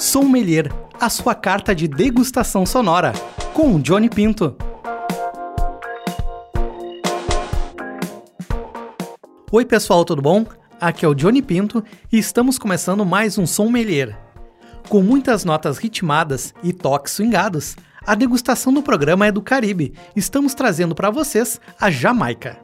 Sommelier, 0.00 0.72
a 0.98 1.10
sua 1.10 1.34
carta 1.34 1.74
de 1.74 1.86
degustação 1.86 2.64
sonora, 2.64 3.12
com 3.52 3.78
Johnny 3.78 4.08
Pinto. 4.08 4.56
Oi, 9.52 9.64
pessoal, 9.66 10.02
tudo 10.06 10.22
bom? 10.22 10.46
Aqui 10.80 11.04
é 11.04 11.08
o 11.08 11.14
Johnny 11.14 11.42
Pinto 11.42 11.84
e 12.10 12.18
estamos 12.18 12.58
começando 12.58 13.04
mais 13.04 13.36
um 13.36 13.46
Sommelier. 13.46 14.18
Com 14.88 15.02
muitas 15.02 15.44
notas 15.44 15.76
ritmadas 15.76 16.54
e 16.62 16.72
toques 16.72 17.12
swingados, 17.12 17.76
a 18.06 18.14
degustação 18.14 18.72
do 18.72 18.82
programa 18.82 19.26
é 19.26 19.32
do 19.32 19.42
Caribe. 19.42 19.92
Estamos 20.16 20.54
trazendo 20.54 20.94
para 20.94 21.10
vocês 21.10 21.60
a 21.78 21.90
Jamaica. 21.90 22.58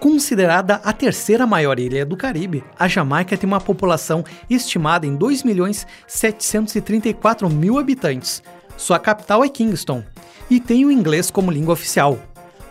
Considerada 0.00 0.80
a 0.84 0.92
terceira 0.92 1.44
maior 1.44 1.80
ilha 1.80 2.06
do 2.06 2.16
Caribe, 2.16 2.62
a 2.78 2.86
Jamaica 2.86 3.36
tem 3.36 3.48
uma 3.48 3.60
população 3.60 4.24
estimada 4.48 5.04
em 5.04 5.16
2 5.16 5.42
milhões 5.42 5.84
734 6.06 7.50
mil 7.50 7.78
habitantes. 7.78 8.40
Sua 8.76 9.00
capital 9.00 9.44
é 9.44 9.48
Kingston 9.48 10.04
e 10.48 10.60
tem 10.60 10.84
o 10.84 10.92
inglês 10.92 11.32
como 11.32 11.50
língua 11.50 11.72
oficial. 11.72 12.16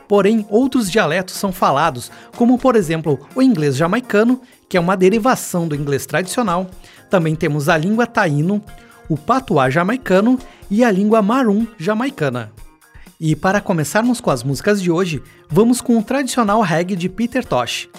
Porém, 0.07 0.45
outros 0.49 0.89
dialetos 0.89 1.35
são 1.35 1.51
falados, 1.51 2.09
como 2.37 2.57
por 2.57 2.77
exemplo 2.77 3.19
o 3.35 3.41
inglês 3.41 3.75
jamaicano, 3.75 4.41
que 4.69 4.77
é 4.77 4.79
uma 4.79 4.95
derivação 4.95 5.67
do 5.67 5.75
inglês 5.75 6.05
tradicional. 6.05 6.67
Também 7.09 7.35
temos 7.35 7.67
a 7.67 7.77
língua 7.77 8.07
taíno, 8.07 8.63
o 9.09 9.17
patuá 9.17 9.69
jamaicano 9.69 10.39
e 10.71 10.81
a 10.81 10.89
língua 10.89 11.21
marum 11.21 11.67
jamaicana. 11.77 12.53
E 13.19 13.35
para 13.35 13.59
começarmos 13.59 14.21
com 14.21 14.29
as 14.29 14.43
músicas 14.43 14.81
de 14.81 14.91
hoje, 14.91 15.23
vamos 15.49 15.81
com 15.81 15.97
o 15.97 16.03
tradicional 16.03 16.61
reggae 16.61 16.95
de 16.95 17.09
Peter 17.09 17.43
Tosh, 17.43 17.89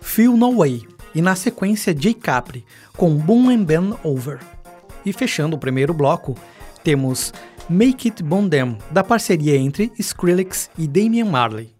Feel 0.00 0.36
No 0.36 0.58
Way, 0.58 0.86
e 1.14 1.22
na 1.22 1.34
sequência 1.34 1.96
Jay 1.98 2.12
Capri, 2.12 2.64
com 2.94 3.14
Boom 3.14 3.48
and 3.48 3.64
Bend 3.64 3.96
Over. 4.02 4.38
E 5.04 5.12
fechando 5.14 5.56
o 5.56 5.58
primeiro 5.58 5.94
bloco, 5.94 6.36
temos 6.84 7.32
Make 7.70 8.08
It 8.08 8.22
Bondem, 8.22 8.76
da 8.90 9.02
parceria 9.02 9.56
entre 9.56 9.90
Skrillex 9.98 10.68
e 10.76 10.86
Damian 10.86 11.24
Marley. 11.24 11.75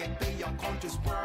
get 0.00 0.18
they 0.20 0.42
are 0.42 0.52
conscious 0.56 0.96
world. 1.04 1.19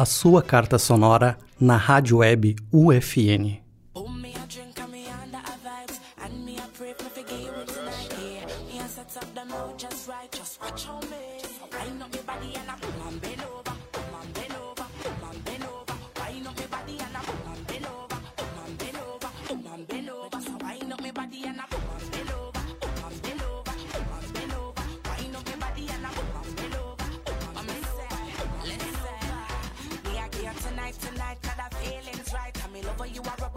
A 0.00 0.06
sua 0.06 0.40
carta 0.40 0.78
sonora 0.78 1.36
na 1.60 1.76
rádio 1.76 2.16
web 2.20 2.56
UFN. 2.72 3.59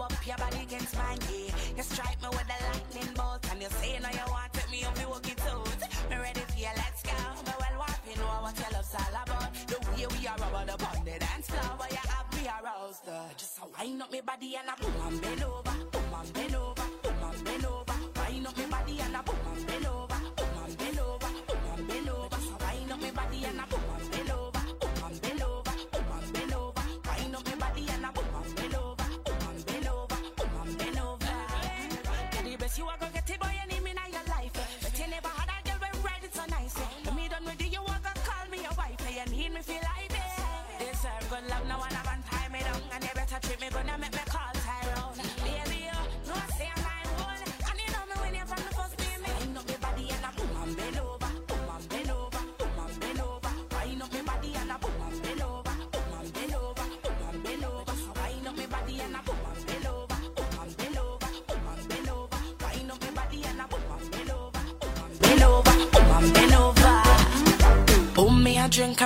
up 0.04 0.26
your 0.26 0.36
body 0.36 0.60
against 0.62 0.96
mine, 0.96 1.18
yeah. 1.30 1.54
You 1.76 1.82
strike 1.82 2.20
me 2.22 2.28
with 2.28 2.48
a 2.56 2.58
lightning 2.68 3.14
bolt, 3.14 3.42
and 3.50 3.62
you 3.62 3.70
say 3.80 3.98
no, 4.02 4.08
you 4.08 4.26
want 4.28 4.52
take 4.52 4.70
me 4.70 4.84
up 4.84 4.94
the 4.94 5.08
walkie 5.08 5.34
toes. 5.34 5.80
Me 6.10 6.16
ready 6.16 6.40
for 6.40 6.58
you, 6.58 6.72
let's 6.76 7.02
go. 7.02 7.16
But 7.44 7.56
well, 7.60 7.76
what 7.80 7.98
you 8.08 8.16
know 8.20 8.38
what 8.44 8.56
your 8.58 8.70
love's 8.72 8.94
all 8.94 9.16
about? 9.22 9.50
The 9.70 9.78
way 9.90 10.06
we 10.12 10.26
are 10.26 10.36
about 10.36 10.66
the 10.66 10.76
bond, 10.82 11.04
the 11.06 11.18
dance 11.18 11.48
floor, 11.48 11.76
but 11.78 11.90
you 11.90 12.04
have 12.12 12.28
me 12.36 12.44
aroused. 12.48 13.08
Uh. 13.08 13.32
Just 13.36 13.58
a 13.58 13.66
wind 13.78 14.02
up 14.02 14.12
me 14.12 14.20
body 14.20 14.56
and 14.56 14.70
I 14.70 14.74
boom 14.80 15.06
and 15.08 15.20
bend 15.22 15.42
over. 15.44 15.83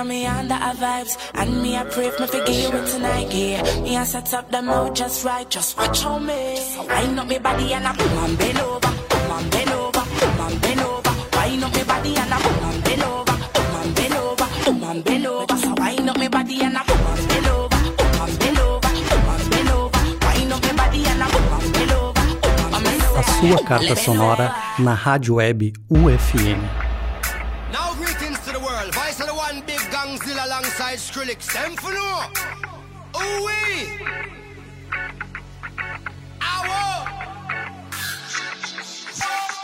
Me 0.03 0.25
a 0.25 0.29
vibes 0.29 1.17
And 1.33 1.61
me 1.61 1.75
a 1.75 1.85
pray 1.85 2.07
if 2.07 2.19
me 2.19 2.27
forgive 2.27 2.73
you 2.73 2.85
tonight, 2.91 3.33
yeah 3.33 3.81
Me 3.81 3.95
a 3.97 4.05
set 4.05 4.33
up 4.33 4.49
the 4.51 4.61
mood 4.61 4.95
just 4.95 5.25
right, 5.25 5.49
just 5.49 5.77
watch 5.77 6.05
on 6.05 6.25
me 6.25 6.55
So 6.57 6.85
wind 6.85 7.19
up 7.19 7.27
me 7.27 7.39
body 7.39 7.73
and 7.73 7.85
a 7.85 7.93
boom 7.93 8.17
and 8.23 8.37
bend 8.37 8.59
over 8.59 8.79
Boom 8.79 9.31
and 9.31 9.51
bend 9.51 9.71
over, 9.71 10.03
boom 10.19 10.39
and 10.41 10.61
bend 10.61 10.81
over 10.81 11.11
Wind 11.35 11.63
up 11.63 11.73
me 11.75 11.83
body 11.83 12.15
and 12.17 12.33
a 12.33 12.37
boom 12.37 12.63
and 12.69 12.83
bend 12.83 13.03
over 13.03 13.35
Boom 13.55 13.75
and 13.79 13.95
bend 13.95 14.15
over, 14.15 14.47
boom 14.65 14.83
and 14.83 15.03
bend 15.05 15.25
over 15.27 15.57
So 15.57 15.73
wind 15.75 16.09
up 16.09 16.17
me 16.17 16.27
body 16.27 16.61
and 16.61 16.73
boom 16.87 17.05
and 17.07 17.27
bend 17.29 17.47
over. 17.47 17.79
A 23.19 23.23
sua 23.23 23.57
carta 23.67 23.95
sonora 23.95 24.55
na 24.79 24.95
rádio 24.95 25.35
web 25.35 25.61
UFM. 25.89 26.88
Alongside 30.59 30.97
Skrillex. 30.97 31.53
Them 31.53 31.75
for 31.77 31.93
no. 31.93 32.25
Ooh 33.15 33.45
wee. 33.45 33.89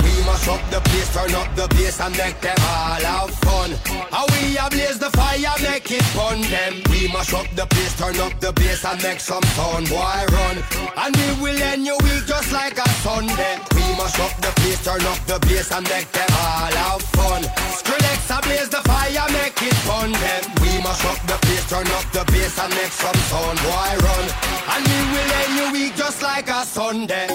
We 0.04 0.24
must 0.26 0.48
up 0.48 0.62
the 0.72 0.80
place, 0.90 1.14
turn 1.14 1.36
up 1.36 1.56
the 1.56 1.68
bass 1.76 2.00
and 2.00 2.16
make 2.18 2.40
them 2.40 2.56
all 2.60 3.04
have 3.04 3.32
fun. 3.46 3.72
How 4.12 4.26
we 4.34 4.58
ablaze 4.58 5.00
the 5.00 5.12
fire, 5.12 5.56
make 5.62 5.92
it 5.92 6.04
fun 6.16 6.42
them. 6.42 6.82
We 6.90 7.08
must 7.10 7.34
up 7.34 7.48
the 7.56 7.66
place, 7.66 7.98
turn 7.98 8.18
up 8.20 8.40
the 8.40 8.54
bass 8.54 8.86
and 8.86 9.02
make 9.04 9.20
some 9.20 9.44
sound, 9.56 9.90
boy 9.90 10.26
run. 10.32 10.58
And 10.98 11.16
we 11.16 11.44
will 11.44 11.62
end 11.62 11.86
your 11.86 11.98
week 12.04 12.26
just 12.26 12.52
like 12.52 12.78
a 12.78 12.90
Sunday. 13.04 13.75
We 13.96 14.02
must 14.02 14.20
up 14.20 14.36
the 14.42 14.52
place, 14.60 14.84
turn 14.84 15.02
up 15.06 15.20
the 15.26 15.40
bass 15.48 15.72
and 15.72 15.88
make 15.88 16.12
them 16.12 16.28
all 16.32 16.76
have 16.84 17.02
fun. 17.16 17.44
Skrillex 17.80 18.38
ablaze 18.38 18.68
the 18.68 18.82
fire, 18.84 19.26
make 19.32 19.56
it 19.62 19.74
fun 19.88 20.12
them. 20.12 20.44
We 20.60 20.84
must 20.84 21.06
up 21.06 21.18
the 21.26 21.38
place, 21.48 21.70
turn 21.70 21.88
up 21.88 22.04
the 22.12 22.26
bass 22.30 22.60
and 22.60 22.74
make 22.76 22.92
some 22.92 23.16
sound, 23.32 23.58
boy 23.60 23.96
run. 24.04 24.26
And 24.76 24.84
we 24.86 25.00
will 25.14 25.32
end 25.40 25.56
your 25.56 25.72
week 25.72 25.96
just 25.96 26.22
like 26.22 26.50
a 26.50 26.66
Sunday. 26.66 27.30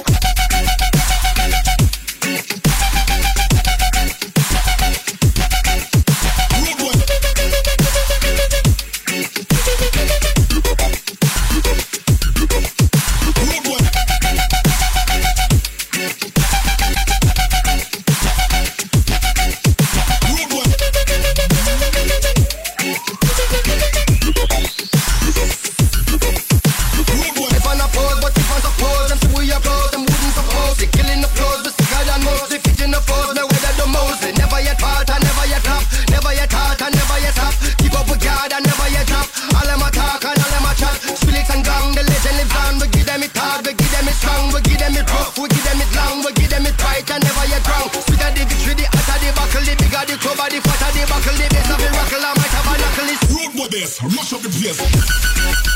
place. 53.80 54.02
Mash 54.02 54.32
up 54.32 54.42
the 54.42 54.48
place. 54.50 55.69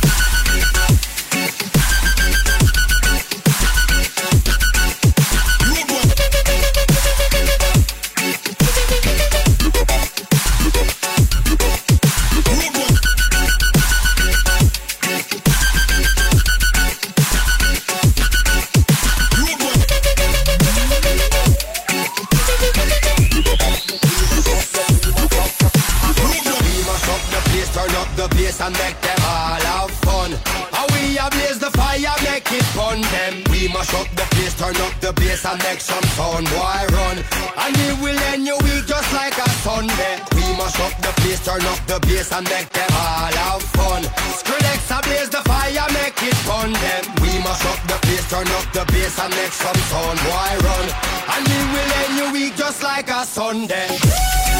Like 53.06 53.22
a 53.22 53.24
Sunday. 53.24 54.53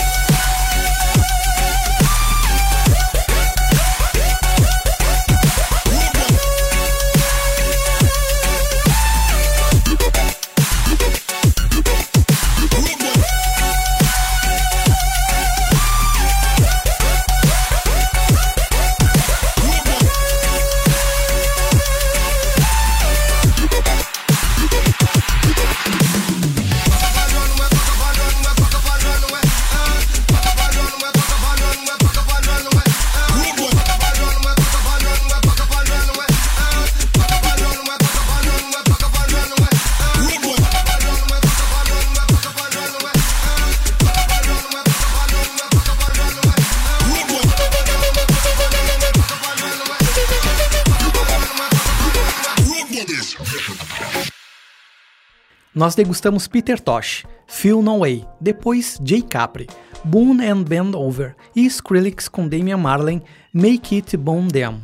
Nós 55.84 55.94
degustamos 55.94 56.48
Peter 56.48 56.80
Tosh, 56.80 57.26
Feel 57.46 57.82
No 57.82 57.98
Way, 57.98 58.26
depois 58.40 58.98
Jay 59.04 59.20
Capri, 59.20 59.66
Boone 60.02 60.42
and 60.48 60.62
Bend 60.62 60.96
Over 60.96 61.36
e 61.54 61.66
Skrillex 61.66 62.26
com 62.26 62.48
Damian 62.48 62.78
Marley, 62.78 63.22
Make 63.52 63.96
It 63.96 64.16
Bone 64.16 64.50
Them. 64.50 64.80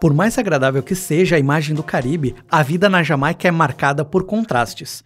Por 0.00 0.12
mais 0.12 0.36
agradável 0.36 0.82
que 0.82 0.96
seja 0.96 1.36
a 1.36 1.38
imagem 1.38 1.76
do 1.76 1.84
Caribe, 1.84 2.34
a 2.50 2.60
vida 2.60 2.88
na 2.88 3.04
Jamaica 3.04 3.46
é 3.46 3.52
marcada 3.52 4.04
por 4.04 4.24
contrastes. 4.24 5.04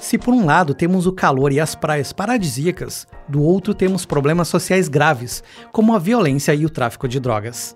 Se 0.00 0.16
por 0.16 0.32
um 0.32 0.46
lado 0.46 0.72
temos 0.72 1.06
o 1.06 1.12
calor 1.12 1.52
e 1.52 1.60
as 1.60 1.74
praias 1.74 2.10
paradisíacas, 2.10 3.06
do 3.28 3.42
outro 3.42 3.74
temos 3.74 4.06
problemas 4.06 4.48
sociais 4.48 4.88
graves, 4.88 5.44
como 5.70 5.94
a 5.94 5.98
violência 5.98 6.54
e 6.54 6.64
o 6.64 6.70
tráfico 6.70 7.06
de 7.06 7.20
drogas. 7.20 7.74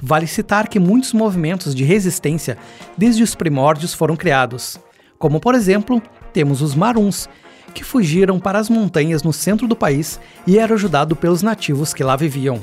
Vale 0.00 0.26
citar 0.26 0.66
que 0.66 0.80
muitos 0.80 1.12
movimentos 1.12 1.76
de 1.76 1.84
resistência 1.84 2.58
desde 2.98 3.22
os 3.22 3.36
primórdios 3.36 3.94
foram 3.94 4.16
criados, 4.16 4.80
como 5.18 5.40
por 5.40 5.54
exemplo, 5.54 6.02
temos 6.32 6.60
os 6.60 6.74
Maruns, 6.74 7.28
que 7.72 7.84
fugiram 7.84 8.38
para 8.38 8.58
as 8.58 8.68
montanhas 8.68 9.22
no 9.22 9.32
centro 9.32 9.66
do 9.66 9.74
país 9.74 10.20
e 10.46 10.58
eram 10.58 10.74
ajudados 10.74 11.18
pelos 11.18 11.42
nativos 11.42 11.92
que 11.92 12.04
lá 12.04 12.14
viviam, 12.14 12.62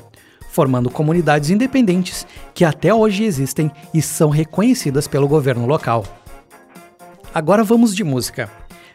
formando 0.49 0.89
comunidades 0.89 1.49
independentes 1.49 2.25
que 2.53 2.63
até 2.63 2.93
hoje 2.93 3.23
existem 3.23 3.71
e 3.93 4.01
são 4.01 4.29
reconhecidas 4.29 5.07
pelo 5.07 5.27
governo 5.27 5.65
local. 5.65 6.05
Agora 7.33 7.63
vamos 7.63 7.95
de 7.95 8.03
música. 8.03 8.49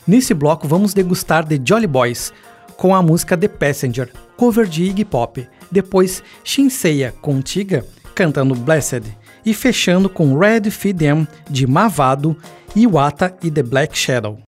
Nesse 0.06 0.32
bloco 0.32 0.68
vamos 0.68 0.94
degustar 0.94 1.44
The 1.46 1.58
Jolly 1.62 1.86
Boys 1.86 2.32
com 2.76 2.94
a 2.94 3.02
música 3.02 3.36
The 3.36 3.48
Passenger, 3.48 4.10
cover 4.36 4.66
de 4.66 4.84
Iggy 4.84 5.04
Pop, 5.04 5.46
depois 5.70 6.22
Shinseiya 6.44 7.14
com 7.20 7.40
Tiga 7.40 7.84
cantando 8.16 8.54
Blessed 8.54 9.04
e 9.44 9.52
fechando 9.52 10.08
com 10.08 10.36
Red 10.38 10.70
Feed 10.70 10.98
Them 10.98 11.28
de 11.48 11.66
Mavado, 11.66 12.34
Iwata 12.76 13.38
e 13.42 13.50
The 13.50 13.62
Black 13.62 13.96
Shadow. 13.96 14.42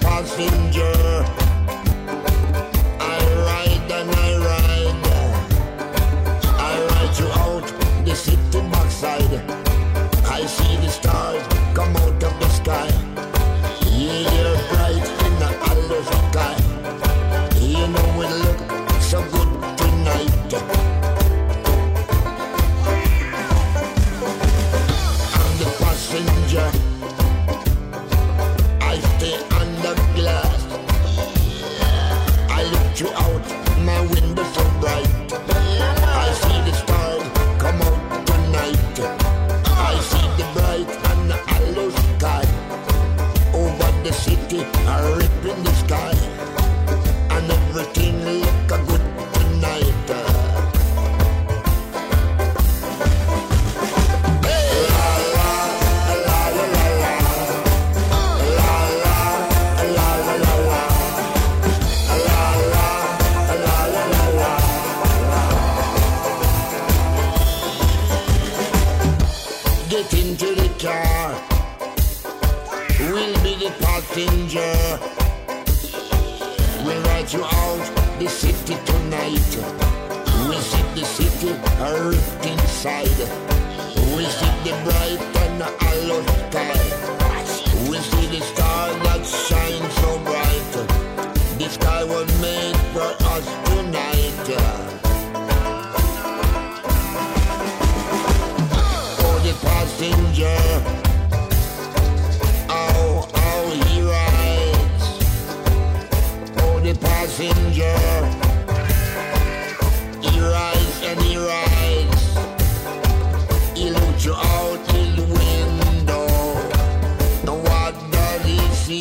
Passenger. 0.00 1.01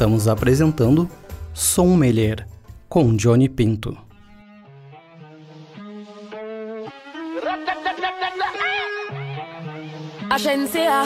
Estamos 0.00 0.26
apresentando 0.28 1.10
Som 1.52 1.94
Melier 1.94 2.46
com 2.88 3.18
Johnny 3.18 3.50
Pinto. 3.50 3.98
Ashensia. 10.30 11.04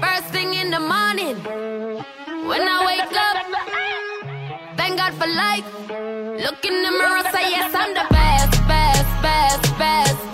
First 0.00 0.32
thing 0.32 0.54
in 0.54 0.70
the 0.70 0.80
morning, 0.80 1.36
when 2.48 2.62
I 2.62 2.86
wake 2.86 3.12
up, 3.12 3.44
thank 4.78 4.96
God 4.96 5.12
for 5.18 5.26
life. 5.26 5.66
Look 5.90 6.64
in 6.64 6.84
the 6.84 6.90
mirror, 6.90 7.22
say 7.32 7.50
yes, 7.50 7.74
I'm 7.74 7.92
the 7.92 8.06
best, 8.08 8.66
best, 8.66 9.22
best, 9.22 9.78
best, 9.78 10.33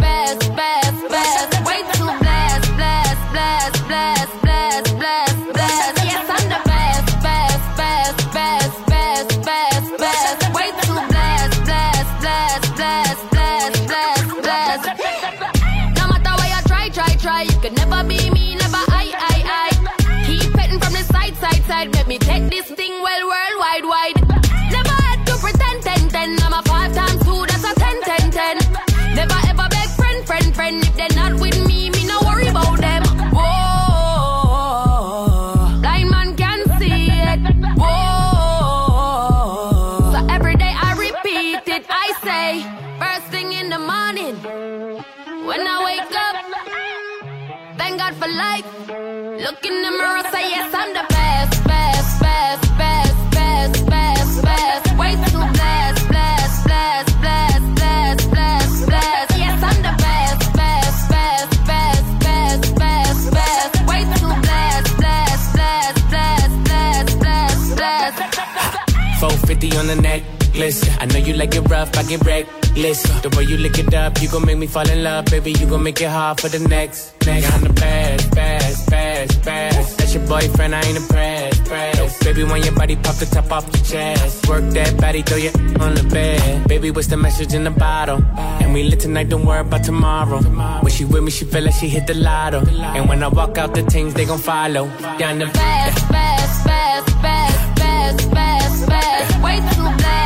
I 71.00 71.06
know 71.06 71.18
you 71.18 71.32
like 71.32 71.54
it 71.54 71.62
rough, 71.62 71.96
I 71.96 72.02
get 72.02 72.22
reckless. 72.26 73.02
The 73.22 73.32
way 73.34 73.44
you 73.44 73.56
lick 73.56 73.78
it 73.78 73.94
up, 73.94 74.20
you 74.20 74.28
gon' 74.28 74.44
make 74.44 74.58
me 74.58 74.66
fall 74.66 74.88
in 74.88 75.02
love, 75.02 75.24
baby. 75.26 75.52
You 75.52 75.66
gon' 75.66 75.82
make 75.82 76.00
it 76.00 76.10
hard 76.10 76.38
for 76.40 76.48
the 76.48 76.58
next. 76.68 77.14
Next, 77.24 77.50
I'm 77.52 77.62
the 77.62 77.72
best, 77.72 78.30
best, 78.34 78.90
best, 78.90 79.44
best. 79.44 79.98
That's 79.98 80.14
your 80.14 80.26
boyfriend, 80.26 80.74
I 80.74 80.82
ain't 80.82 80.98
impressed. 80.98 81.64
Press. 81.64 82.18
Baby, 82.24 82.44
when 82.44 82.62
your 82.62 82.74
body 82.74 82.96
pop 82.96 83.16
the 83.16 83.26
top 83.26 83.50
off 83.50 83.64
your 83.72 83.84
chest, 83.84 84.46
work 84.48 84.64
that 84.74 85.00
body, 85.00 85.22
throw 85.22 85.38
you 85.38 85.48
on 85.80 85.94
the 85.94 86.06
bed. 86.12 86.68
Baby, 86.68 86.90
what's 86.90 87.06
the 87.06 87.16
message 87.16 87.54
in 87.54 87.64
the 87.64 87.70
bottle? 87.70 88.22
And 88.36 88.74
we 88.74 88.82
lit 88.82 89.00
tonight, 89.00 89.30
don't 89.30 89.46
worry 89.46 89.60
about 89.60 89.82
tomorrow. 89.84 90.40
When 90.82 90.92
she 90.92 91.06
with 91.06 91.22
me, 91.22 91.30
she 91.30 91.46
feel 91.46 91.64
like 91.64 91.74
she 91.74 91.88
hit 91.88 92.06
the 92.06 92.14
lotto. 92.14 92.60
And 92.66 93.08
when 93.08 93.22
I 93.22 93.28
walk 93.28 93.56
out, 93.56 93.74
the 93.74 93.82
things 93.84 94.12
they 94.12 94.26
gon' 94.26 94.38
follow. 94.38 94.86
Down 95.18 95.38
the 95.38 95.46
best, 95.46 96.08
best, 96.10 96.66
best, 96.66 97.22
best, 97.22 97.76
best, 97.76 98.30
best, 98.30 98.88
best. 98.88 99.42
Way 99.42 99.56
too 99.72 99.82
blessed, 99.82 100.19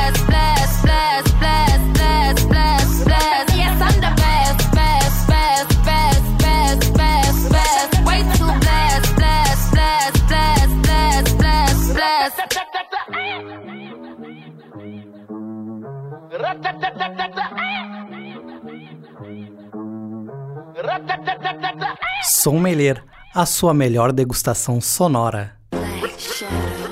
Sommelier, 22.22 23.04
a 23.34 23.46
sua 23.46 23.74
melhor 23.74 24.12
degustação 24.12 24.80
sonora. 24.80 25.56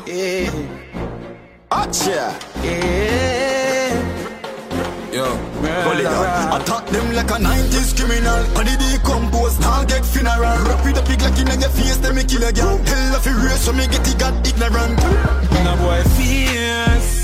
Eh. 0.06 0.50
Acha. 1.70 2.34
Yeah. 2.62 3.22
Yo, 5.12 5.24
hold 5.84 6.00
it 6.00 6.06
up. 6.06 6.60
Attack 6.60 6.86
them 6.90 7.14
like 7.14 7.30
a 7.30 7.38
90s 7.38 7.96
criminal. 7.96 8.44
On 8.56 8.64
the 8.64 8.76
decompose, 8.76 9.58
now 9.60 9.84
get 9.84 10.04
funeral. 10.04 10.58
Rap 10.64 10.84
with 10.84 10.98
a 10.98 11.02
pig 11.02 11.22
like 11.22 11.38
in 11.38 11.60
your 11.60 11.70
face, 11.70 11.96
then 11.98 12.14
me 12.14 12.24
kill 12.24 12.44
a 12.44 12.52
girl. 12.52 12.78
Hell 12.78 13.16
of 13.16 13.26
a 13.26 13.30
race, 13.44 13.64
so 13.64 13.72
me 13.72 13.86
get 13.86 14.06
it 14.06 14.18
got 14.18 14.34
ignorant. 14.46 15.00
When 15.50 15.66
a 15.66 15.76
boy 15.76 16.02
fierce 16.16 17.21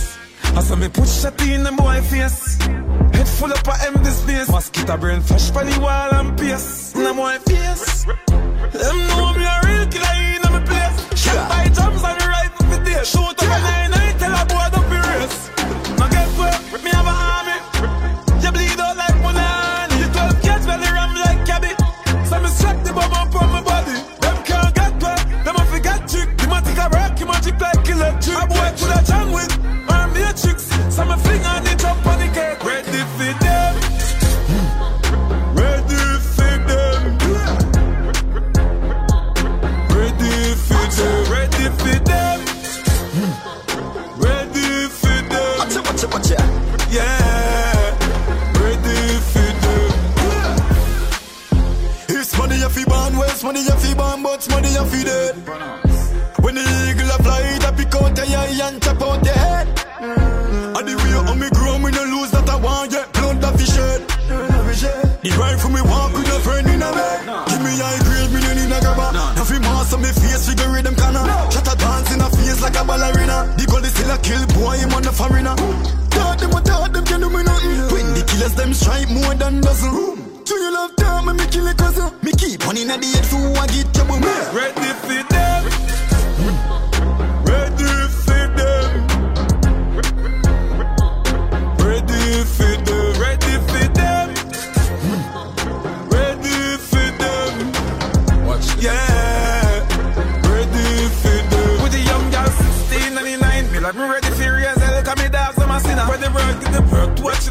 I 0.59 0.61
saw 0.61 0.75
me 0.75 0.89
put 0.89 1.07
shot 1.07 1.41
in 1.43 1.63
the 1.63 1.71
boy 1.71 2.03
face. 2.03 2.57
Head 3.15 3.29
full 3.29 3.53
up 3.53 3.69
of 3.69 3.81
empty 3.87 4.11
space. 4.11 4.51
Mosquito 4.51 4.97
brain 4.97 5.21
fresh 5.21 5.51
by 5.53 5.63
the 5.63 5.81
wall 5.81 6.13
and 6.15 6.37
pace. 6.37 6.97
In 6.97 7.07
a 7.07 7.15
boy 7.15 7.39
face. 7.47 8.05
Them 8.05 8.99
know 9.07 9.35
me 9.39 9.45
a 9.45 9.57
real 9.65 9.87
killer 9.87 10.19
in 10.35 10.43
my 10.43 10.61
place. 10.67 11.21
Shot 11.23 11.49
by 11.49 11.69
drums 11.69 12.03
and 12.03 12.23
rifle 12.27 12.67
for 12.67 12.85
days. 12.85 13.09
Shoot 13.09 13.38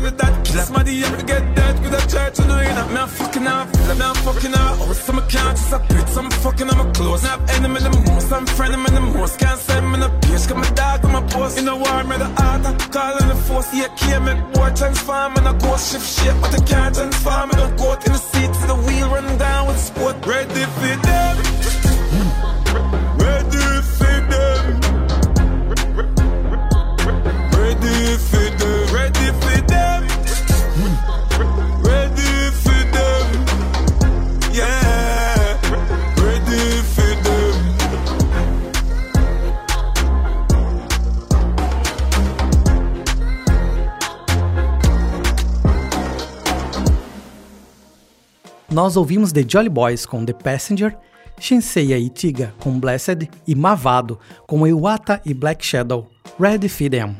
Watching 0.07 0.17
the 0.17 0.23
dad 0.23 0.45
Kill 0.45 0.61
somebody 0.61 1.03
and 1.03 1.27
get 1.27 1.55
dead 1.55 1.79
With 1.83 1.93
a 1.93 2.07
church 2.09 2.39
in 2.39 2.47
the 2.47 2.57
arena 2.57 2.87
Me 2.87 3.01
a 3.01 3.07
fucking 3.07 3.47
off 3.47 3.67
Me 3.73 4.05
a 4.05 4.13
fucking 4.13 4.53
off 4.53 4.81
Oh 4.81 4.93
some 4.93 5.27
just 5.27 5.73
a 5.73 5.79
bit 5.79 6.07
Some 6.09 6.31
fucking 6.31 6.69
on 6.69 6.77
my 6.77 6.91
clothes. 6.91 7.23
Now 7.23 7.39
enemy 7.49 7.79
the 7.79 7.89
most 7.89 8.31
I'm 8.31 8.45
friend 8.45 8.73
in 8.73 8.83
the 8.83 9.01
most 9.01 9.39
Can't 9.39 9.59
send 9.59 9.91
me 9.91 9.99
no 9.99 10.09
page 10.21 10.47
Cause 10.47 10.55
my 10.55 10.69
dog 10.71 11.05
on 11.05 11.11
my 11.11 11.21
post. 11.27 11.57
In 11.57 11.65
the 11.65 11.75
war 11.75 12.03
me 12.03 12.17
the 12.17 12.29
art 12.43 12.65
I 12.65 12.73
call 12.91 13.17
in 13.17 13.27
the 13.27 13.35
force. 13.35 13.73
Yeah 13.73 13.87
can't 13.95 14.23
make 14.25 14.41
war 14.55 14.69
transform 14.71 15.35
And 15.37 15.47
a 15.47 15.53
ghost 15.53 15.91
shift 15.91 16.07
shape 16.19 16.37
But 16.41 16.53
I 16.55 16.63
can't 16.65 16.95
transform 16.95 17.51
And 17.51 17.61
a 17.61 17.77
goat 17.77 18.05
in 18.05 18.13
the 18.13 18.19
seat 18.19 18.51
To 18.53 18.67
the 18.67 18.75
wheel 18.75 19.09
run 19.09 19.37
down 19.37 19.67
with 19.67 19.79
sport. 19.79 20.25
Ready 20.25 20.63
for 20.75 20.95
them 21.07 21.86
nós 48.77 48.95
ouvimos 48.95 49.31
The 49.31 49.43
Jolly 49.47 49.69
Boys 49.69 50.05
com 50.05 50.23
The 50.23 50.33
Passenger, 50.33 50.95
Shenseia 51.39 51.97
e 51.97 52.09
Tiga 52.09 52.53
com 52.59 52.79
Blessed 52.79 53.27
e 53.47 53.55
Mavado 53.55 54.19
com 54.45 54.67
Iwata 54.67 55.19
e 55.25 55.33
Black 55.33 55.65
Shadow, 55.65 56.07
Ready 56.39 56.69
for 56.69 56.87
Them. 56.87 57.15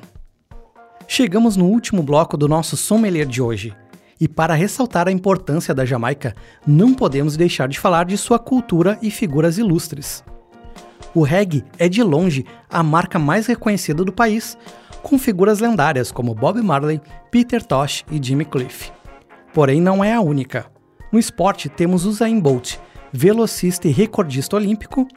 Chegamos 1.07 1.57
no 1.57 1.65
último 1.65 2.03
bloco 2.03 2.37
do 2.37 2.47
nosso 2.47 2.77
sommelier 2.77 3.25
de 3.25 3.41
hoje. 3.41 3.75
E 4.21 4.27
para 4.27 4.53
ressaltar 4.53 5.07
a 5.07 5.11
importância 5.11 5.73
da 5.73 5.83
Jamaica, 5.83 6.35
não 6.63 6.93
podemos 6.93 7.35
deixar 7.35 7.67
de 7.67 7.79
falar 7.79 8.05
de 8.05 8.19
sua 8.19 8.37
cultura 8.37 8.99
e 9.01 9.09
figuras 9.09 9.57
ilustres. 9.57 10.23
O 11.11 11.23
reggae 11.23 11.65
é 11.79 11.89
de 11.89 12.03
longe 12.03 12.45
a 12.69 12.83
marca 12.83 13.17
mais 13.17 13.47
reconhecida 13.47 14.03
do 14.03 14.13
país, 14.13 14.55
com 15.01 15.17
figuras 15.17 15.59
lendárias 15.59 16.11
como 16.11 16.35
Bob 16.35 16.61
Marley, 16.61 17.01
Peter 17.31 17.65
Tosh 17.65 18.05
e 18.11 18.23
Jimmy 18.23 18.45
Cliff. 18.45 18.91
Porém, 19.55 19.81
não 19.81 20.03
é 20.03 20.13
a 20.13 20.21
única. 20.21 20.76
No 21.11 21.17
esporte 21.17 21.69
temos 21.69 22.05
Usain 22.05 22.39
Bolt, 22.39 22.77
velocista 23.11 23.87
e 23.87 23.91
recordista 23.91 24.55
olímpico, 24.55 25.07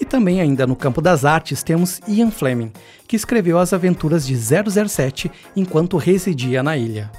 e 0.00 0.04
também 0.04 0.40
ainda 0.40 0.66
no 0.66 0.76
campo 0.76 1.00
das 1.00 1.24
artes 1.24 1.62
temos 1.62 2.00
Ian 2.06 2.30
Fleming, 2.30 2.72
que 3.06 3.16
escreveu 3.16 3.58
as 3.58 3.72
aventuras 3.72 4.26
de 4.26 4.36
007 4.36 5.30
enquanto 5.56 5.96
residia 5.96 6.62
na 6.62 6.76
ilha. 6.76 7.10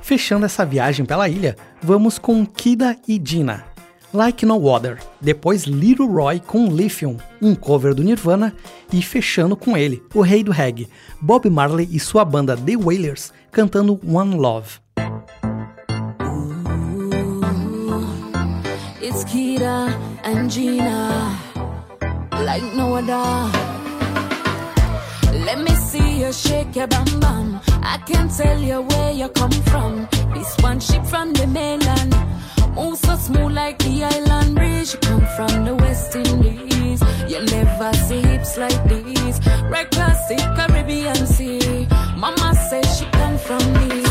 Fechando 0.00 0.46
essa 0.46 0.64
viagem 0.64 1.04
pela 1.04 1.28
ilha, 1.28 1.56
vamos 1.82 2.18
com 2.18 2.44
Kida 2.46 2.96
e 3.08 3.18
Dina, 3.18 3.64
Like 4.12 4.46
No 4.46 4.64
Other, 4.64 4.98
depois 5.20 5.64
Little 5.64 6.06
Roy 6.06 6.38
com 6.38 6.66
Lithium, 6.66 7.16
um 7.42 7.54
cover 7.54 7.94
do 7.94 8.04
Nirvana, 8.04 8.54
e 8.92 9.02
fechando 9.02 9.56
com 9.56 9.76
ele, 9.76 10.02
o 10.14 10.20
rei 10.20 10.44
do 10.44 10.52
reggae, 10.52 10.88
Bob 11.20 11.50
Marley 11.50 11.88
e 11.90 11.98
sua 11.98 12.24
banda 12.24 12.56
The 12.56 12.76
Wailers, 12.76 13.32
cantando 13.50 14.00
One 14.06 14.36
Love. 14.36 14.83
Kira 19.54 19.86
and 20.24 20.50
Gina, 20.50 21.38
like 22.42 22.62
no 22.74 22.96
other. 22.96 23.50
Let 25.46 25.60
me 25.60 25.74
see 25.76 26.20
you 26.20 26.32
shake 26.32 26.74
your 26.74 26.88
bam 26.88 27.20
bam. 27.20 27.60
I 27.82 27.98
can 28.04 28.28
tell 28.28 28.60
you 28.60 28.80
where 28.82 29.12
you 29.12 29.28
come 29.28 29.52
from. 29.70 30.08
This 30.34 30.56
one 30.60 30.80
ship 30.80 31.04
from 31.06 31.32
the 31.34 31.46
mainland. 31.46 32.16
Move 32.74 32.98
so 32.98 33.14
smooth 33.16 33.52
like 33.52 33.78
the 33.78 34.02
island 34.02 34.56
bridge. 34.56 34.92
You 34.94 34.98
come 35.00 35.26
from 35.36 35.64
the 35.64 35.74
West 35.76 36.16
Indies. 36.16 37.00
You 37.28 37.40
never 37.44 37.92
see 38.06 38.22
hips 38.22 38.58
like 38.58 38.82
these. 38.88 39.38
Right 39.70 39.90
the 39.90 40.36
Caribbean 40.56 41.26
Sea. 41.26 41.86
Mama 42.16 42.54
says 42.68 42.98
she 42.98 43.04
come 43.06 43.38
from 43.38 43.72
me. 43.74 44.03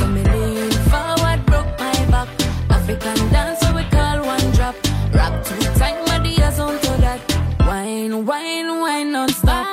Time 5.78 6.02
of 6.02 6.24
the 6.24 6.30
years 6.30 6.60
on 6.60 6.76
that. 7.02 7.20
Wine, 7.68 8.26
wine, 8.26 8.80
wine 8.82 9.12
non-stop. 9.12 9.73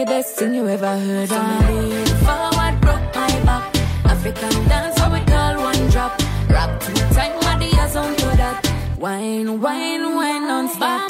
Wickedest 0.00 0.36
thing 0.36 0.54
you 0.54 0.66
ever 0.66 0.96
heard 0.98 1.30
of. 1.30 1.70
Lean 1.70 2.06
forward, 2.24 2.80
broke 2.80 3.14
my 3.14 3.40
back. 3.44 3.76
African 4.04 4.68
dance, 4.68 4.96
so 4.96 5.10
we 5.10 5.20
call 5.20 5.54
one 5.56 5.90
drop. 5.90 6.12
Rock 6.48 6.80
two 6.80 6.94
time, 7.14 7.36
my 7.42 7.58
dears 7.58 7.96
on 7.96 8.14
to 8.16 8.26
that. 8.40 8.56
Wine, 8.98 9.60
wine, 9.60 10.14
wine 10.14 10.48
non-stop. 10.48 11.08
Bam, 11.08 11.09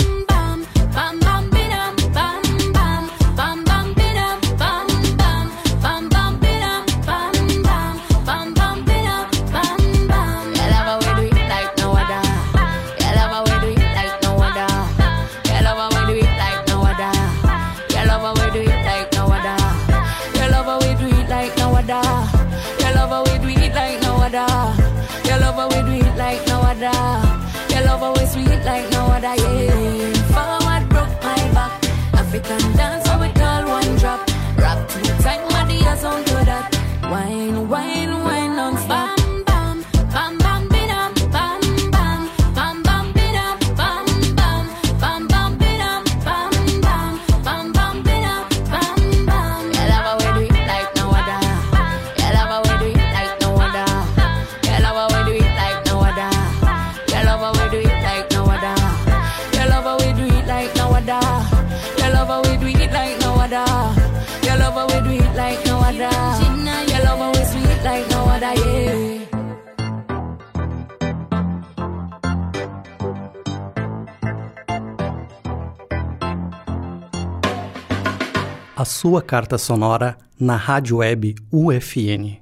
sua 79.01 79.23
carta 79.23 79.57
sonora 79.57 80.15
na 80.39 80.57
rádio 80.57 80.99
web 80.99 81.35
UFN. 81.51 82.40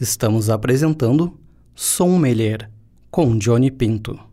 Estamos 0.00 0.48
apresentando 0.48 1.38
Sommelier 1.74 2.70
com 3.10 3.38
Johnny 3.38 3.70
Pinto. 3.70 4.29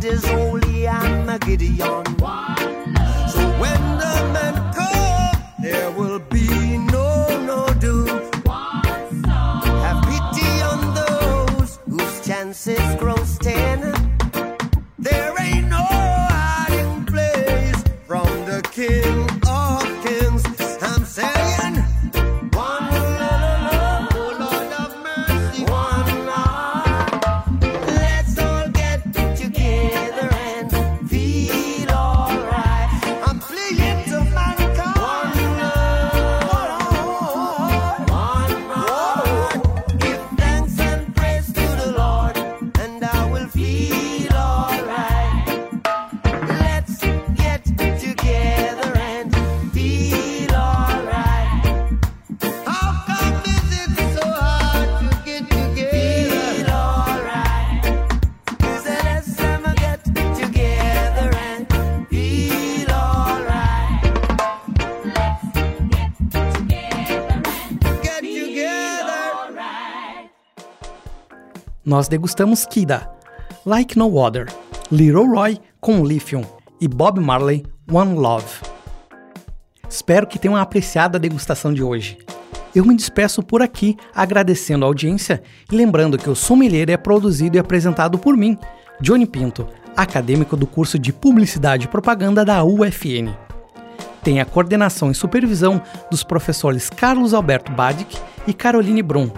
Fight 0.00 0.10
this 0.10 0.24
holy 0.24 0.88
Armageddon. 0.88 1.76
So 3.28 3.40
when 3.60 3.82
the 3.98 4.30
men 4.32 4.54
come, 4.74 5.42
there 5.62 5.90
will 5.92 6.18
be 6.18 6.78
no, 6.78 7.26
no 7.46 7.66
doom. 7.74 8.08
Have 9.84 10.02
pity 10.04 10.62
on 10.62 10.94
those 10.94 11.78
whose 11.88 12.26
chances 12.26 12.80
grow 12.96 13.19
Nós 71.90 72.06
degustamos 72.06 72.64
Kida, 72.64 73.10
Like 73.66 73.98
No 73.98 74.16
Other, 74.16 74.46
Little 74.92 75.26
Roy 75.26 75.58
com 75.80 76.06
Lithium 76.06 76.44
e 76.80 76.86
Bob 76.86 77.18
Marley 77.18 77.66
One 77.90 78.14
Love. 78.14 78.46
Espero 79.88 80.24
que 80.24 80.38
tenham 80.38 80.54
apreciado 80.54 81.16
a 81.16 81.18
degustação 81.18 81.74
de 81.74 81.82
hoje. 81.82 82.16
Eu 82.72 82.84
me 82.84 82.94
despeço 82.94 83.42
por 83.42 83.60
aqui 83.60 83.96
agradecendo 84.14 84.84
a 84.84 84.88
audiência 84.88 85.42
e 85.68 85.74
lembrando 85.74 86.16
que 86.16 86.30
o 86.30 86.36
Sommelier 86.36 86.88
é 86.90 86.96
produzido 86.96 87.56
e 87.56 87.58
apresentado 87.58 88.20
por 88.20 88.36
mim, 88.36 88.56
Johnny 89.00 89.26
Pinto, 89.26 89.66
acadêmico 89.96 90.56
do 90.56 90.68
curso 90.68 90.96
de 90.96 91.12
Publicidade 91.12 91.86
e 91.86 91.88
Propaganda 91.88 92.44
da 92.44 92.62
UFN. 92.62 93.34
Tem 94.22 94.40
a 94.40 94.44
coordenação 94.44 95.10
e 95.10 95.14
supervisão 95.16 95.82
dos 96.08 96.22
professores 96.22 96.88
Carlos 96.88 97.34
Alberto 97.34 97.72
Badic 97.72 98.16
e 98.46 98.54
Caroline 98.54 99.02
Brum. 99.02 99.28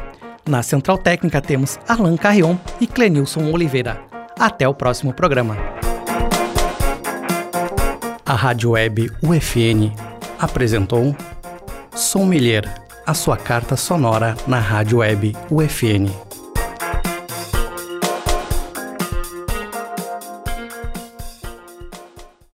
Na 0.46 0.60
Central 0.62 0.98
Técnica 0.98 1.40
temos 1.40 1.78
Alan 1.86 2.16
Carrion 2.16 2.56
e 2.80 2.86
Clenilson 2.86 3.52
Oliveira. 3.52 4.00
Até 4.38 4.66
o 4.66 4.74
próximo 4.74 5.12
programa. 5.12 5.56
A 8.26 8.34
Rádio 8.34 8.70
Web 8.70 9.12
UFN 9.22 9.92
apresentou 10.40 11.14
Sommelier, 11.94 12.64
a 13.06 13.14
sua 13.14 13.36
carta 13.36 13.76
sonora 13.76 14.36
na 14.46 14.58
Rádio 14.58 14.98
Web 14.98 15.36
UFN. 15.48 16.31